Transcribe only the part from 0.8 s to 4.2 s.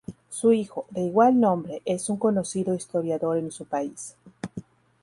de igual nombre, es un conocido historiador en su país.